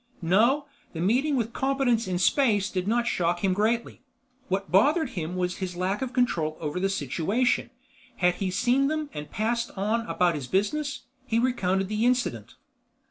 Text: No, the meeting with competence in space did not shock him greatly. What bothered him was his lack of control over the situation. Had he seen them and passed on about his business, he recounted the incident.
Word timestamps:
No, 0.23 0.65
the 0.93 0.99
meeting 0.99 1.35
with 1.35 1.53
competence 1.53 2.07
in 2.07 2.17
space 2.17 2.71
did 2.71 2.87
not 2.87 3.05
shock 3.05 3.43
him 3.43 3.53
greatly. 3.53 4.01
What 4.47 4.71
bothered 4.71 5.09
him 5.11 5.35
was 5.35 5.57
his 5.57 5.75
lack 5.75 6.01
of 6.01 6.11
control 6.11 6.57
over 6.59 6.79
the 6.79 6.89
situation. 6.89 7.69
Had 8.15 8.33
he 8.41 8.49
seen 8.49 8.87
them 8.87 9.11
and 9.13 9.29
passed 9.29 9.69
on 9.77 10.01
about 10.07 10.33
his 10.33 10.47
business, 10.47 11.01
he 11.27 11.37
recounted 11.37 11.87
the 11.87 12.03
incident. 12.03 12.55